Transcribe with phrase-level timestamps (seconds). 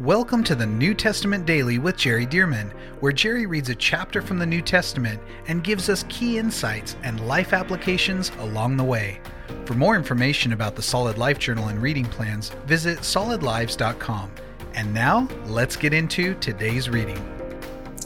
[0.00, 4.38] Welcome to the New Testament Daily with Jerry Dirmann, where Jerry reads a chapter from
[4.38, 9.20] the New Testament and gives us key insights and life applications along the way.
[9.66, 14.30] For more information about the Solid Life Journal and reading plans, visit solidlives.com.
[14.72, 17.20] And now, let's get into today's reading.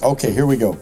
[0.03, 0.77] Okay, here we go.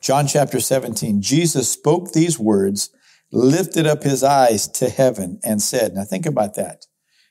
[0.00, 1.22] John chapter 17.
[1.22, 2.90] Jesus spoke these words,
[3.30, 6.86] lifted up his eyes to heaven, and said, Now think about that.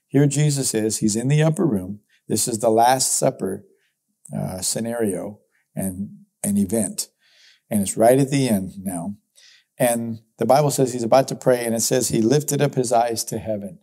[0.08, 2.00] Here Jesus is, he's in the upper room.
[2.32, 3.66] This is the Last Supper
[4.34, 5.42] uh, scenario
[5.76, 7.10] and an event.
[7.70, 9.18] And it's right at the end now.
[9.78, 12.94] And the Bible says he's about to pray, and it says he lifted up his
[12.94, 13.80] eyes to heaven.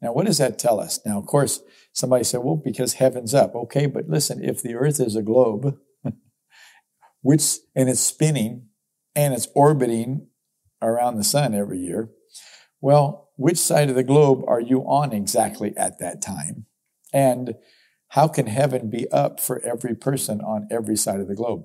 [0.00, 1.00] Now, what does that tell us?
[1.04, 1.60] Now, of course,
[1.92, 3.54] somebody said, well, because heaven's up.
[3.54, 5.76] Okay, but listen, if the earth is a globe,
[7.20, 8.68] which, and it's spinning
[9.14, 10.28] and it's orbiting
[10.80, 12.08] around the sun every year,
[12.80, 16.64] well, which side of the globe are you on exactly at that time?
[17.12, 17.54] And
[18.12, 21.64] how can heaven be up for every person on every side of the globe?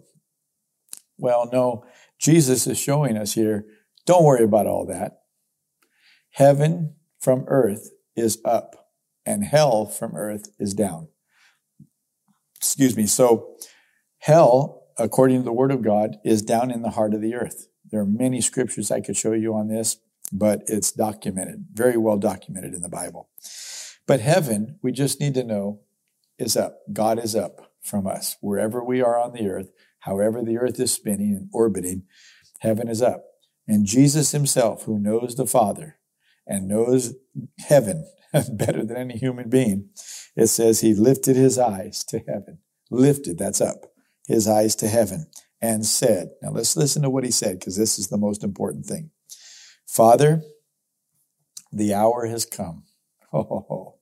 [1.17, 1.83] Well, no,
[2.17, 3.65] Jesus is showing us here,
[4.05, 5.23] don't worry about all that.
[6.31, 8.91] Heaven from earth is up
[9.25, 11.09] and hell from earth is down.
[12.55, 13.07] Excuse me.
[13.07, 13.57] So
[14.19, 17.67] hell, according to the word of God, is down in the heart of the earth.
[17.91, 19.97] There are many scriptures I could show you on this,
[20.31, 23.27] but it's documented, very well documented in the Bible.
[24.07, 25.81] But heaven, we just need to know,
[26.39, 26.79] is up.
[26.91, 28.37] God is up from us.
[28.41, 32.03] Wherever we are on the earth, however the earth is spinning and orbiting,
[32.59, 33.23] heaven is up.
[33.67, 35.97] And Jesus himself, who knows the Father
[36.45, 37.15] and knows
[37.59, 38.09] heaven
[38.51, 39.89] better than any human being,
[40.35, 42.59] it says he lifted his eyes to heaven.
[42.89, 43.91] Lifted, that's up,
[44.27, 45.27] his eyes to heaven
[45.61, 48.85] and said, now let's listen to what he said because this is the most important
[48.85, 49.09] thing.
[49.87, 50.41] Father,
[51.71, 52.83] the hour has come.
[53.33, 53.95] Oh,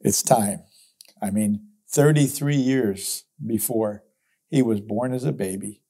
[0.00, 0.60] it's time.
[1.22, 4.04] I mean, 33 years before
[4.48, 5.82] he was born as a baby,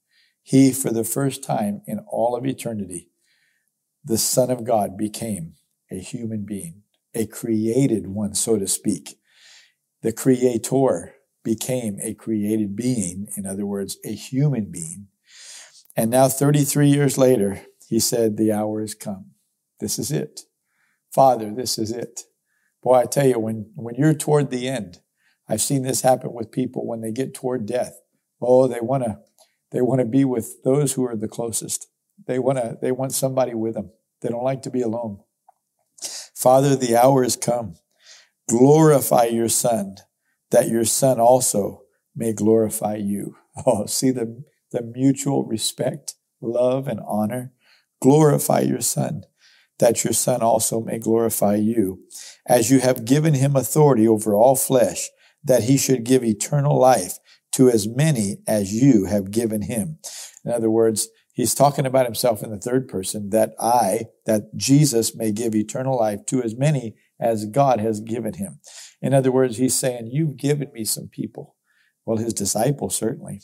[0.43, 3.11] he, for the first time in all of eternity,
[4.05, 5.55] the Son of God became
[5.91, 6.83] a human being,
[7.15, 9.19] a created one, so to speak.
[10.03, 11.15] The Creator
[11.45, 15.09] became a created being, in other words, a human being.
[15.97, 19.33] And now, 33 years later, he said, The hour has come.
[19.81, 20.43] This is it.
[21.13, 22.23] Father, this is it.
[22.83, 25.01] Boy, I tell you, when, when you're toward the end,
[25.51, 28.01] I've seen this happen with people when they get toward death.
[28.41, 29.19] Oh, they want to,
[29.73, 31.89] they want to be with those who are the closest.
[32.25, 33.91] They want to, they want somebody with them.
[34.21, 35.19] They don't like to be alone.
[36.37, 37.75] Father, the hour has come.
[38.49, 39.97] Glorify your son,
[40.53, 41.83] that your son also
[42.15, 43.37] may glorify you.
[43.67, 47.53] Oh, see the, the mutual respect, love, and honor.
[48.01, 49.25] Glorify your son,
[49.81, 52.05] that your son also may glorify you,
[52.47, 55.11] as you have given him authority over all flesh
[55.45, 57.19] that he should give eternal life
[57.53, 59.99] to as many as you have given him.
[60.45, 65.15] In other words, he's talking about himself in the third person that I, that Jesus
[65.15, 68.61] may give eternal life to as many as God has given him.
[69.03, 71.57] In other words, he's saying, You've given me some people.
[72.07, 73.43] Well, his disciples certainly.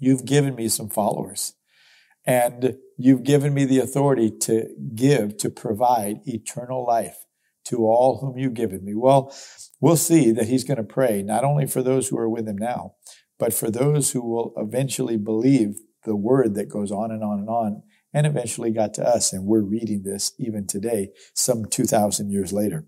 [0.00, 1.54] You've given me some followers.
[2.24, 7.25] And you've given me the authority to give, to provide eternal life
[7.66, 8.94] to all whom you've given me.
[8.94, 9.34] Well,
[9.80, 12.58] we'll see that he's going to pray not only for those who are with him
[12.58, 12.94] now,
[13.38, 17.48] but for those who will eventually believe the word that goes on and on and
[17.48, 17.82] on
[18.14, 19.32] and eventually got to us.
[19.32, 22.86] And we're reading this even today, some 2,000 years later.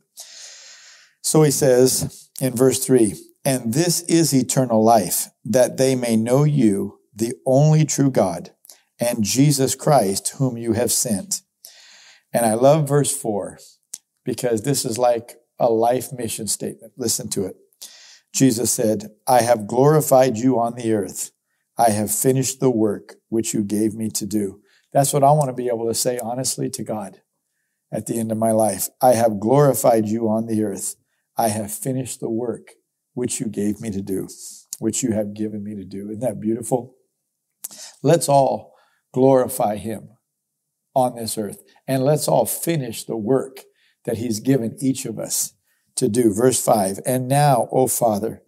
[1.20, 3.14] So he says in verse 3
[3.44, 8.50] And this is eternal life, that they may know you, the only true God,
[8.98, 11.42] and Jesus Christ, whom you have sent.
[12.32, 13.58] And I love verse 4
[14.28, 16.92] because this is like a life mission statement.
[16.98, 17.56] Listen to it.
[18.34, 21.30] Jesus said, I have glorified you on the earth.
[21.78, 24.60] I have finished the work which you gave me to do.
[24.92, 27.22] That's what I want to be able to say honestly to God
[27.90, 28.90] at the end of my life.
[29.00, 30.96] I have glorified you on the earth.
[31.38, 32.72] I have finished the work
[33.14, 34.28] which you gave me to do,
[34.78, 36.10] which you have given me to do.
[36.10, 36.96] Isn't that beautiful?
[38.02, 38.74] Let's all
[39.14, 40.10] glorify him
[40.94, 43.60] on this earth and let's all finish the work
[44.08, 45.52] that he's given each of us
[45.96, 46.32] to do.
[46.32, 46.98] Verse five.
[47.04, 48.42] And now, O Father,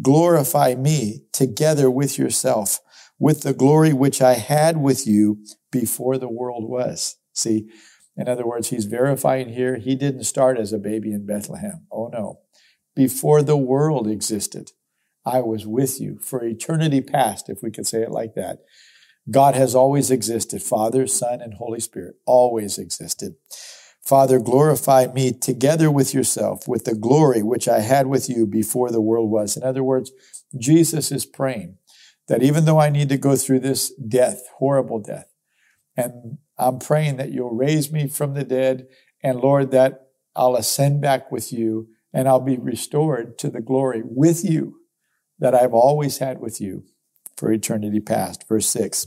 [0.00, 2.78] glorify me together with yourself
[3.18, 7.16] with the glory which I had with you before the world was.
[7.34, 7.68] See,
[8.16, 11.86] in other words, he's verifying here he didn't start as a baby in Bethlehem.
[11.90, 12.38] Oh no.
[12.94, 14.70] Before the world existed,
[15.26, 18.60] I was with you for eternity past, if we could say it like that.
[19.28, 20.62] God has always existed.
[20.62, 23.34] Father, Son, and Holy Spirit always existed.
[24.10, 28.90] Father, glorify me together with yourself, with the glory which I had with you before
[28.90, 29.56] the world was.
[29.56, 30.10] In other words,
[30.58, 31.78] Jesus is praying
[32.26, 35.28] that even though I need to go through this death, horrible death,
[35.96, 38.88] and I'm praying that you'll raise me from the dead,
[39.22, 44.02] and Lord, that I'll ascend back with you and I'll be restored to the glory
[44.04, 44.80] with you
[45.38, 46.82] that I've always had with you
[47.36, 48.48] for eternity past.
[48.48, 49.06] Verse 6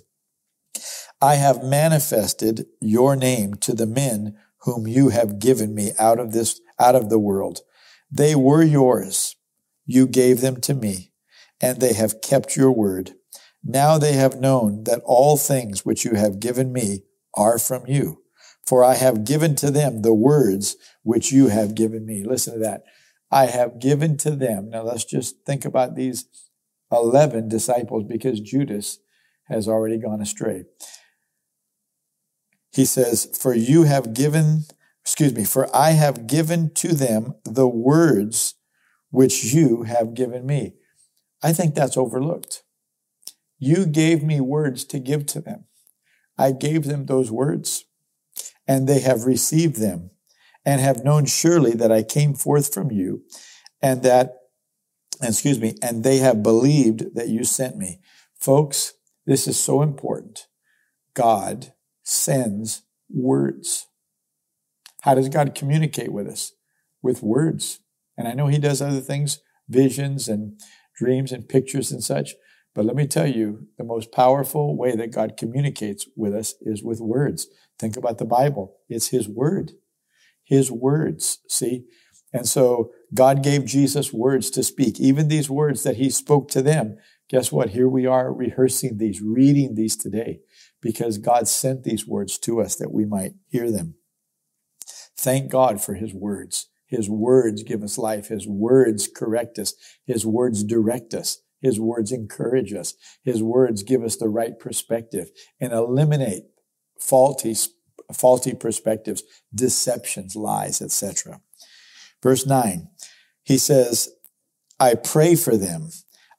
[1.21, 6.31] I have manifested your name to the men whom you have given me out of
[6.31, 7.59] this, out of the world.
[8.11, 9.35] They were yours.
[9.85, 11.11] You gave them to me,
[11.61, 13.13] and they have kept your word.
[13.63, 18.21] Now they have known that all things which you have given me are from you.
[18.65, 22.23] For I have given to them the words which you have given me.
[22.23, 22.83] Listen to that.
[23.29, 24.69] I have given to them.
[24.69, 26.25] Now let's just think about these
[26.91, 28.99] 11 disciples because Judas
[29.45, 30.65] has already gone astray.
[32.73, 34.65] He says, For you have given,
[35.01, 38.55] excuse me, for I have given to them the words
[39.11, 40.73] which you have given me.
[41.43, 42.63] I think that's overlooked.
[43.59, 45.65] You gave me words to give to them.
[46.37, 47.85] I gave them those words,
[48.67, 50.09] and they have received them,
[50.65, 53.23] and have known surely that I came forth from you,
[53.83, 54.33] and that,
[55.21, 57.99] excuse me, and they have believed that you sent me.
[58.33, 58.93] Folks,
[59.27, 60.47] this is so important.
[61.13, 61.73] God
[62.03, 63.87] sends words.
[65.01, 66.53] How does God communicate with us?
[67.01, 67.79] With words.
[68.17, 70.59] And I know He does other things, visions and
[70.95, 72.35] dreams and pictures and such.
[72.75, 76.83] But let me tell you, the most powerful way that God communicates with us is
[76.83, 77.47] with words.
[77.79, 78.77] Think about the Bible.
[78.89, 79.73] It's His Word.
[80.43, 81.39] His words.
[81.47, 81.85] See?
[82.31, 84.99] And so God gave Jesus words to speak.
[84.99, 86.97] Even these words that He spoke to them.
[87.29, 87.69] Guess what?
[87.69, 90.39] Here we are rehearsing these, reading these today
[90.81, 93.95] because God sent these words to us that we might hear them.
[95.17, 96.67] Thank God for his words.
[96.85, 98.27] His words give us life.
[98.27, 99.73] His words correct us.
[100.05, 101.39] His words direct us.
[101.61, 102.93] His words encourage us.
[103.23, 105.31] His words give us the right perspective
[105.61, 106.43] and eliminate
[106.99, 107.55] faulty,
[108.13, 109.23] faulty perspectives,
[109.55, 111.41] deceptions, lies, etc.
[112.21, 112.89] Verse 9,
[113.43, 114.09] he says,
[114.79, 115.89] I pray for them.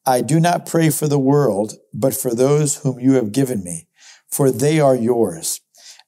[0.07, 3.89] I do not pray for the world, but for those whom you have given me
[4.35, 5.61] for they are yours,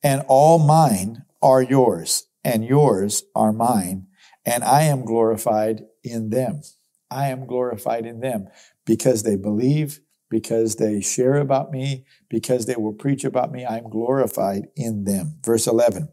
[0.02, 4.08] and all mine are yours, and yours are mine,
[4.44, 6.62] and I am glorified in them.
[7.08, 8.48] I am glorified in them
[8.84, 13.64] because they believe, because they share about me, because they will preach about me.
[13.64, 15.38] I'm glorified in them.
[15.44, 16.08] Verse 11.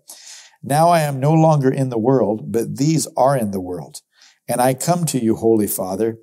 [0.61, 4.01] Now I am no longer in the world, but these are in the world.
[4.47, 6.19] And I come to you, Holy Father,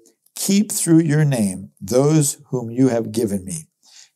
[0.47, 3.71] keep through your name those whom you have given me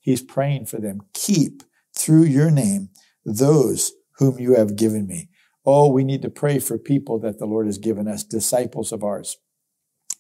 [0.05, 1.01] He's praying for them.
[1.15, 1.63] Keep
[1.97, 2.91] through your name
[3.25, 5.31] those whom you have given me.
[5.65, 9.03] Oh, we need to pray for people that the Lord has given us, disciples of
[9.03, 9.39] ours.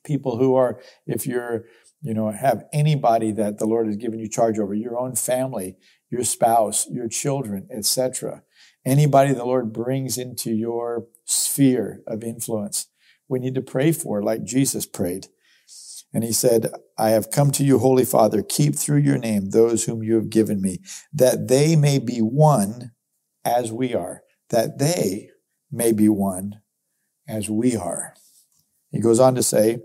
[0.02, 1.66] People who are, if you're,
[2.00, 5.76] you know, have anybody that the Lord has given you charge over, your own family,
[6.08, 8.42] your spouse, your children, etc.
[8.86, 12.86] Anybody the Lord brings into your sphere of influence,
[13.28, 15.28] we need to pray for like Jesus prayed.
[16.14, 19.84] And he said, I have come to you, Holy Father, keep through your name those
[19.84, 20.78] whom you have given me,
[21.12, 22.93] that they may be one
[23.44, 25.31] as we are, that they
[25.72, 26.61] may be one
[27.28, 28.14] as we are.
[28.93, 29.78] He goes on to say,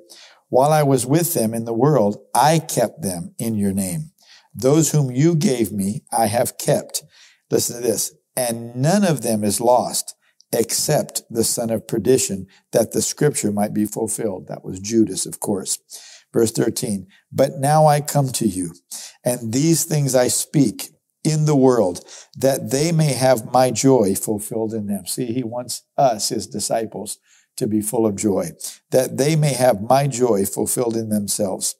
[0.49, 4.11] while I was with them in the world, I kept them in your name.
[4.53, 7.03] Those whom you gave me, I have kept.
[7.49, 8.13] Listen to this.
[8.35, 10.15] And none of them is lost
[10.51, 14.47] except the son of perdition, that the scripture might be fulfilled.
[14.47, 15.77] That was Judas, of course.
[16.31, 18.73] Verse 13, but now I come to you,
[19.25, 20.89] and these things I speak
[21.23, 22.05] in the world,
[22.37, 25.05] that they may have my joy fulfilled in them.
[25.05, 27.17] See, he wants us, his disciples,
[27.57, 28.51] to be full of joy,
[28.91, 31.75] that they may have my joy fulfilled in themselves.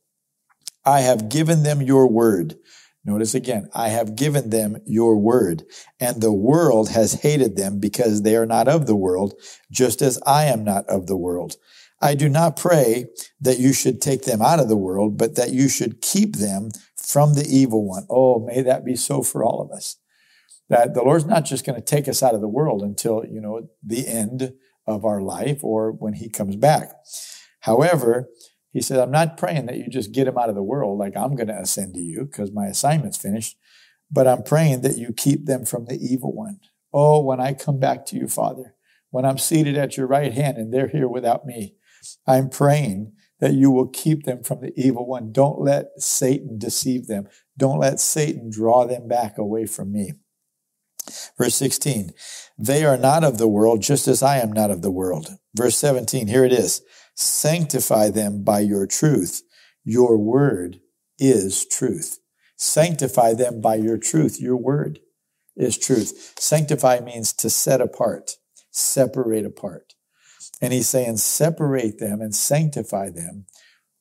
[0.84, 2.58] I have given them your word.
[3.06, 5.64] Notice again, I have given them your word,
[6.00, 9.36] and the world has hated them because they are not of the world,
[9.72, 11.56] just as I am not of the world.
[12.02, 13.08] I do not pray
[13.42, 16.72] that you should take them out of the world, but that you should keep them
[16.96, 18.06] from the evil one.
[18.10, 19.98] Oh, may that be so for all of us.
[20.70, 23.42] That the Lord's not just going to take us out of the world until, you
[23.42, 24.54] know, the end
[24.86, 26.94] of our life or when he comes back.
[27.62, 28.30] However,
[28.72, 31.18] he said, I'm not praying that you just get him out of the world like
[31.18, 33.58] I'm going to ascend to you because my assignment's finished,
[34.12, 36.60] but I'm praying that you keep them from the evil one.
[36.94, 38.76] Oh, when I come back to you, Father,
[39.10, 41.76] when I'm seated at your right hand and they're here without me,
[42.28, 45.32] I'm praying that you will keep them from the evil one.
[45.32, 47.28] Don't let Satan deceive them.
[47.58, 50.14] Don't let Satan draw them back away from me.
[51.38, 52.12] Verse 16,
[52.58, 55.30] they are not of the world, just as I am not of the world.
[55.56, 56.82] Verse 17, here it is.
[57.16, 59.42] Sanctify them by your truth.
[59.84, 60.82] Your word
[61.18, 62.20] is truth.
[62.58, 64.40] Sanctify them by your truth.
[64.40, 65.00] Your word
[65.56, 66.34] is truth.
[66.38, 68.34] Sanctify means to set apart,
[68.70, 69.89] separate apart.
[70.62, 73.46] And he's saying, separate them and sanctify them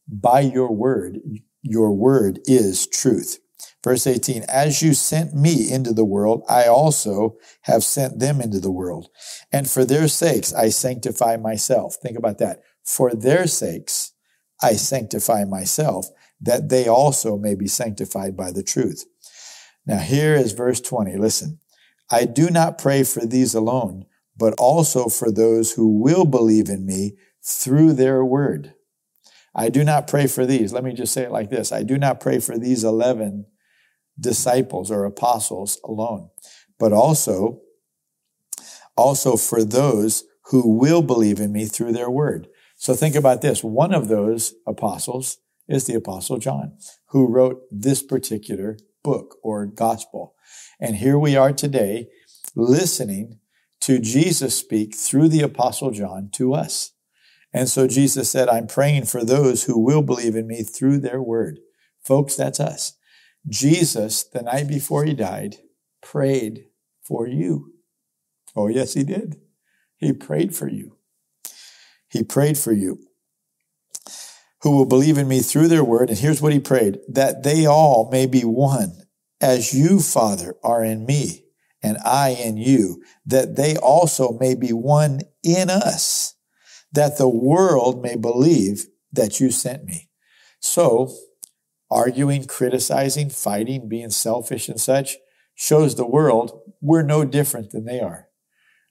[0.08, 1.20] by your word.
[1.62, 3.38] Your word is truth.
[3.84, 8.58] Verse 18, as you sent me into the world, I also have sent them into
[8.58, 9.08] the world.
[9.52, 11.96] And for their sakes, I sanctify myself.
[11.96, 12.62] Think about that.
[12.84, 14.12] For their sakes,
[14.60, 16.08] I sanctify myself,
[16.40, 19.04] that they also may be sanctified by the truth.
[19.86, 21.16] Now here is verse 20.
[21.16, 21.60] Listen,
[22.10, 24.06] I do not pray for these alone,
[24.38, 28.74] but also for those who will believe in me through their word.
[29.54, 30.72] I do not pray for these.
[30.72, 31.72] Let me just say it like this.
[31.72, 33.46] I do not pray for these 11
[34.18, 36.30] disciples or apostles alone,
[36.78, 37.60] but also,
[38.96, 42.48] also for those who will believe in me through their word.
[42.76, 43.64] So think about this.
[43.64, 46.78] One of those apostles is the apostle John,
[47.08, 50.34] who wrote this particular book or gospel.
[50.80, 52.08] And here we are today
[52.54, 53.40] listening
[53.88, 56.92] to Jesus speak through the apostle John to us.
[57.54, 61.22] And so Jesus said, I'm praying for those who will believe in me through their
[61.22, 61.60] word.
[62.04, 62.98] Folks, that's us.
[63.48, 65.56] Jesus, the night before he died,
[66.02, 66.66] prayed
[67.02, 67.72] for you.
[68.54, 69.40] Oh, yes, he did.
[69.96, 70.98] He prayed for you.
[72.10, 72.98] He prayed for you.
[74.64, 76.10] Who will believe in me through their word.
[76.10, 79.04] And here's what he prayed that they all may be one,
[79.40, 81.47] as you, Father, are in me,
[81.82, 86.34] and I in you, that they also may be one in us,
[86.92, 90.08] that the world may believe that you sent me.
[90.60, 91.14] So,
[91.90, 95.16] arguing, criticizing, fighting, being selfish and such
[95.54, 98.28] shows the world we're no different than they are.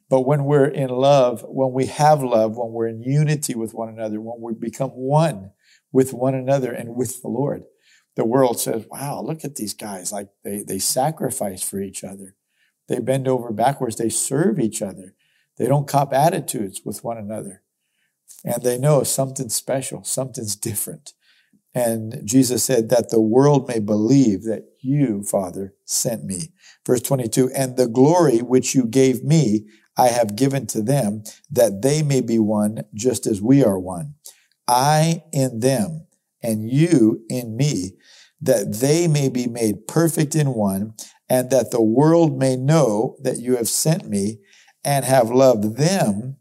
[0.10, 3.89] But when we're in love, when we have love, when we're in unity with one
[3.89, 5.51] another, when we become one
[5.91, 7.63] with one another and with the Lord,
[8.15, 10.12] the world says, wow, look at these guys.
[10.12, 12.36] Like they, they sacrifice for each other.
[12.88, 13.96] They bend over backwards.
[13.96, 15.13] They serve each other.
[15.58, 17.63] They don't cop attitudes with one another.
[18.44, 21.13] And they know something's special, something's different.
[21.74, 26.53] And Jesus said that the world may believe that you, Father, sent me.
[26.86, 29.67] Verse 22, and the glory which you gave me,
[29.98, 34.15] I have given to them that they may be one just as we are one.
[34.67, 36.08] I in them
[36.41, 37.94] and you in me,
[38.41, 40.94] that they may be made perfect in one
[41.29, 44.39] and that the world may know that you have sent me
[44.84, 46.38] and have loved them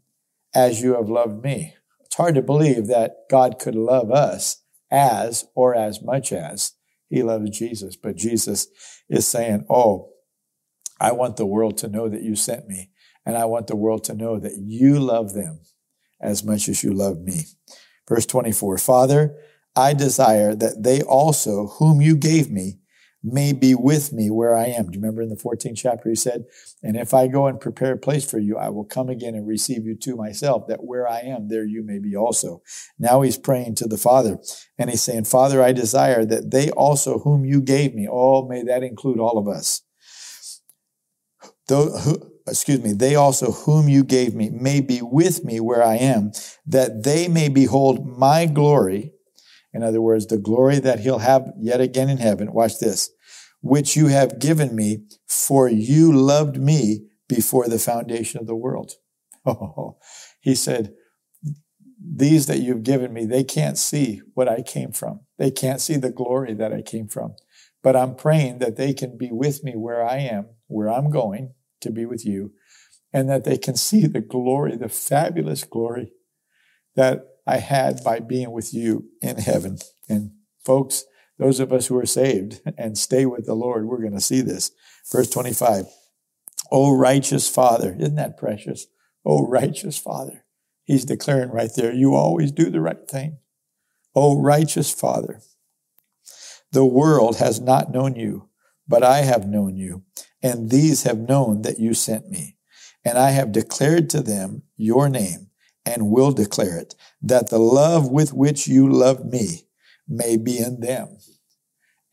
[0.55, 1.75] as you have loved me.
[2.05, 6.73] It's hard to believe that God could love us as or as much as
[7.09, 7.95] he loves Jesus.
[7.95, 8.67] But Jesus
[9.09, 10.13] is saying, Oh,
[10.99, 12.89] I want the world to know that you sent me.
[13.25, 15.59] And I want the world to know that you love them
[16.21, 17.43] as much as you love me.
[18.07, 19.35] Verse 24, Father,
[19.75, 22.79] I desire that they also, whom you gave me,
[23.23, 24.85] may be with me where I am.
[24.85, 26.45] Do you remember in the 14th chapter he said,
[26.83, 29.47] And if I go and prepare a place for you, I will come again and
[29.47, 32.61] receive you to myself, that where I am, there you may be also.
[32.99, 34.37] Now he's praying to the Father,
[34.77, 38.63] and he's saying, Father, I desire that they also whom you gave me, oh, may
[38.63, 39.81] that include all of us.
[41.67, 45.83] Though, who, excuse me, they also whom you gave me may be with me where
[45.83, 46.31] I am,
[46.65, 49.11] that they may behold my glory.
[49.73, 52.53] In other words, the glory that he'll have yet again in heaven.
[52.53, 53.09] Watch this
[53.61, 58.93] which you have given me, for you loved me before the foundation of the world.
[59.49, 59.97] Oh,
[60.41, 60.93] he said,
[62.03, 65.21] these that you've given me, they can't see what I came from.
[65.37, 67.35] They can't see the glory that I came from.
[67.81, 71.53] But I'm praying that they can be with me where I am, where I'm going
[71.79, 72.51] to be with you,
[73.13, 76.11] and that they can see the glory, the fabulous glory
[76.97, 79.77] that I had by being with you in heaven.
[80.09, 80.31] And
[80.65, 81.05] folks,
[81.39, 84.41] those of us who are saved and stay with the Lord, we're going to see
[84.41, 84.71] this.
[85.09, 85.85] Verse 25.
[86.71, 87.95] Oh, righteous Father.
[87.97, 88.87] Isn't that precious?
[89.25, 90.43] Oh, righteous Father.
[90.83, 93.37] He's declaring right there, you always do the right thing.
[94.15, 95.41] Oh, righteous Father.
[96.71, 98.49] The world has not known you,
[98.87, 100.03] but I have known you,
[100.41, 102.57] and these have known that you sent me.
[103.05, 105.46] And I have declared to them your name
[105.87, 109.67] and will declare it, that the love with which you love me
[110.07, 111.17] may be in them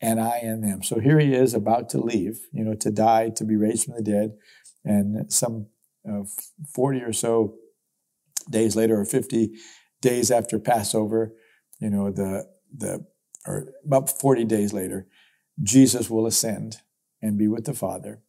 [0.01, 0.81] and I in them.
[0.83, 3.95] So here he is about to leave, you know, to die, to be raised from
[3.95, 4.37] the dead.
[4.83, 5.67] And some
[6.09, 6.23] uh,
[6.73, 7.55] 40 or so
[8.49, 9.51] days later, or 50
[10.01, 11.33] days after Passover,
[11.79, 13.05] you know, the, the,
[13.47, 15.07] or about 40 days later,
[15.61, 16.77] Jesus will ascend
[17.21, 18.21] and be with the Father.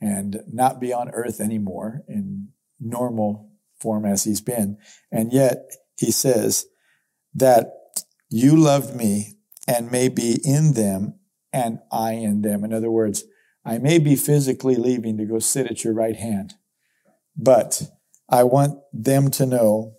[0.00, 2.48] and not be on earth anymore in
[2.78, 3.45] normal
[3.78, 4.78] form as he's been.
[5.10, 6.66] And yet he says
[7.34, 7.72] that
[8.28, 9.34] you loved me
[9.68, 11.18] and may be in them
[11.52, 12.64] and I in them.
[12.64, 13.24] In other words,
[13.64, 16.54] I may be physically leaving to go sit at your right hand,
[17.36, 17.82] but
[18.28, 19.94] I want them to know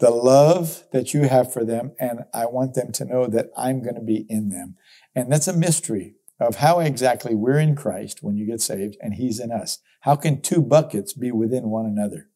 [0.00, 3.82] the love that you have for them, and I want them to know that I'm
[3.82, 4.76] going to be in them.
[5.14, 9.14] And that's a mystery of how exactly we're in Christ when you get saved and
[9.14, 9.78] He's in us.
[10.02, 12.28] How can two buckets be within one another?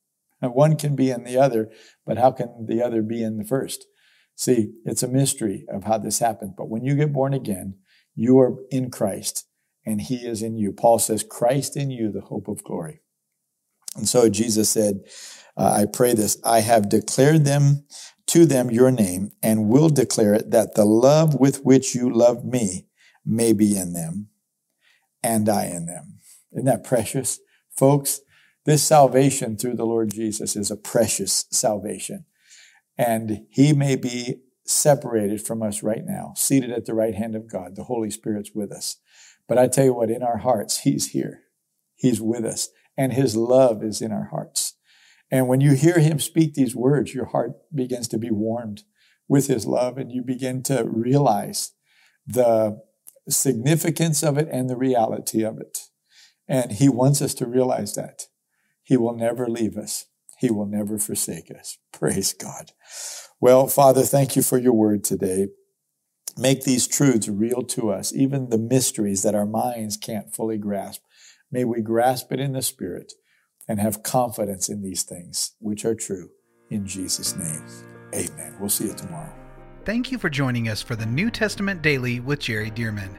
[0.51, 1.71] One can be in the other,
[2.05, 3.87] but how can the other be in the first?
[4.35, 6.55] See, it's a mystery of how this happens.
[6.57, 7.77] But when you get born again,
[8.15, 9.47] you are in Christ
[9.87, 10.73] and He is in you.
[10.73, 13.01] Paul says, Christ in you, the hope of glory.
[13.97, 15.01] And so Jesus said,
[15.57, 17.85] uh, I pray this, I have declared them
[18.29, 22.45] to them your name and will declare it that the love with which you love
[22.45, 22.87] me
[23.25, 24.29] may be in them
[25.23, 26.19] and I in them.
[26.53, 27.39] Isn't that precious?
[27.77, 28.21] Folks,
[28.65, 32.25] this salvation through the Lord Jesus is a precious salvation.
[32.97, 37.51] And he may be separated from us right now, seated at the right hand of
[37.51, 37.75] God.
[37.75, 38.99] The Holy Spirit's with us.
[39.49, 41.41] But I tell you what, in our hearts, he's here.
[41.97, 44.75] He's with us and his love is in our hearts.
[45.31, 48.85] And when you hear him speak these words, your heart begins to be warmed
[49.29, 51.73] with his love and you begin to realize
[52.27, 52.81] the
[53.29, 55.79] significance of it and the reality of it.
[56.47, 58.27] And he wants us to realize that.
[58.93, 60.05] He will never leave us.
[60.37, 61.79] He will never forsake us.
[61.95, 62.73] Praise God.
[63.41, 65.49] Well, Father, thank you for your word today.
[66.37, 71.01] Make these truths real to us, even the mysteries that our minds can't fully grasp.
[71.51, 73.15] May we grasp it in the Spirit
[73.67, 76.29] and have confidence in these things, which are true.
[76.69, 77.65] In Jesus' name,
[78.15, 78.57] amen.
[78.61, 79.35] We'll see you tomorrow.
[79.87, 83.19] Thank you for joining us for the New Testament Daily with Jerry Dirmann.